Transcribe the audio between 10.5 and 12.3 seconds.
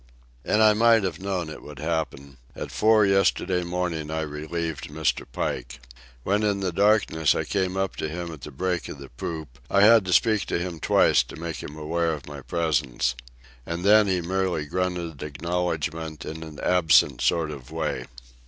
him twice to make him aware of